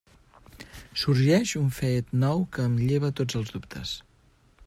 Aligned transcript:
Sorgeix 1.01 1.51
un 1.59 1.67
fet 1.81 2.09
nou 2.25 2.43
que 2.57 2.67
em 2.71 2.81
lleva 2.87 3.13
tots 3.21 3.39
els 3.41 3.55
dubtes. 3.59 3.93